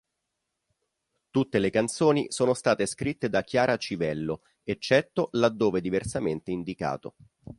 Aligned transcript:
Tutte 1.29 1.59
le 1.59 1.69
canzoni 1.69 2.31
sono 2.31 2.55
state 2.55 2.87
scritte 2.87 3.29
da 3.29 3.43
Chiara 3.43 3.77
Civello, 3.77 4.41
eccetto 4.63 5.29
laddove 5.33 5.79
diversamente 5.79 6.49
indicato. 6.49 7.13